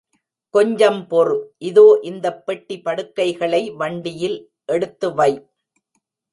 கொஞ்சம் 0.49 1.07
பொறு, 1.09 1.43
இதோ 1.57 1.99
இந்தப் 2.01 2.45
பெட்டி 2.45 2.79
படுக்கைகளை 2.81 3.71
வண்டியில் 3.71 4.51
எடுத்துவை. 4.67 5.31